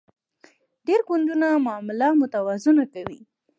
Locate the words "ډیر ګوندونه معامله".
0.87-2.07